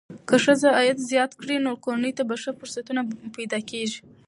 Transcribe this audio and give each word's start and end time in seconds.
که 0.27 0.35
ښځه 0.45 0.67
عاید 0.77 0.97
زیات 1.11 1.31
کړي، 1.41 1.55
نو 1.65 1.71
کورنۍ 1.83 2.11
ته 2.17 2.23
ښه 2.41 2.51
فرصتونه 2.59 3.01
پیدا 3.37 3.59
کېږي. 3.69 3.99